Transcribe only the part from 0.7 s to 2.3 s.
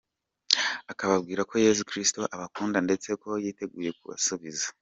akababwira ko Yesu Kristo